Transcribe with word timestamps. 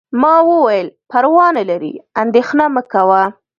ما 0.21 0.35
وویل: 0.49 0.87
پروا 1.11 1.47
نه 1.57 1.63
لري، 1.69 1.93
اندیښنه 2.23 2.65
مه 2.75 2.83
کوه. 2.91 3.23